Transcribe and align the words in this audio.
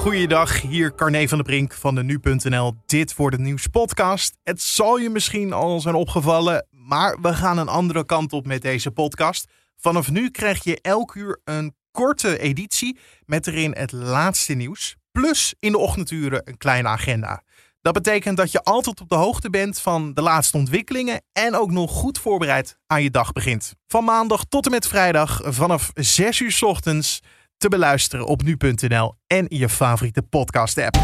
Goeiedag, 0.00 0.60
hier 0.60 0.94
Carne 0.94 1.28
van 1.28 1.38
der 1.38 1.46
Brink 1.46 1.72
van 1.72 1.94
de 1.94 2.02
Nu.nl. 2.02 2.74
Dit 2.86 3.16
wordt 3.16 3.36
het 3.36 3.44
nieuwspodcast. 3.44 4.36
Het 4.42 4.62
zal 4.62 4.98
je 4.98 5.10
misschien 5.10 5.52
al 5.52 5.80
zijn 5.80 5.94
opgevallen, 5.94 6.66
maar 6.70 7.18
we 7.20 7.34
gaan 7.34 7.58
een 7.58 7.68
andere 7.68 8.04
kant 8.04 8.32
op 8.32 8.46
met 8.46 8.62
deze 8.62 8.90
podcast. 8.90 9.46
Vanaf 9.76 10.10
nu 10.10 10.30
krijg 10.30 10.64
je 10.64 10.80
elk 10.80 11.14
uur 11.14 11.40
een 11.44 11.74
korte 11.90 12.38
editie 12.38 12.98
met 13.24 13.46
erin 13.46 13.74
het 13.78 13.92
laatste 13.92 14.54
nieuws. 14.54 14.96
Plus 15.12 15.54
in 15.58 15.72
de 15.72 15.78
ochtenduren 15.78 16.42
een 16.44 16.56
kleine 16.56 16.88
agenda. 16.88 17.42
Dat 17.82 17.92
betekent 17.92 18.36
dat 18.36 18.52
je 18.52 18.62
altijd 18.62 19.00
op 19.00 19.08
de 19.08 19.14
hoogte 19.14 19.50
bent 19.50 19.80
van 19.80 20.14
de 20.14 20.22
laatste 20.22 20.56
ontwikkelingen 20.56 21.22
en 21.32 21.54
ook 21.54 21.70
nog 21.70 21.90
goed 21.90 22.18
voorbereid 22.18 22.76
aan 22.86 23.02
je 23.02 23.10
dag 23.10 23.32
begint. 23.32 23.74
Van 23.86 24.04
maandag 24.04 24.44
tot 24.44 24.64
en 24.64 24.70
met 24.70 24.88
vrijdag 24.88 25.40
vanaf 25.44 25.90
6 25.94 26.40
uur 26.40 26.52
's 26.52 26.62
ochtends 26.62 27.20
te 27.60 27.68
beluisteren 27.68 28.26
op 28.26 28.42
nu.nl 28.42 29.14
en 29.26 29.46
je 29.48 29.68
favoriete 29.68 30.22
podcast 30.22 30.78
app. 30.78 30.98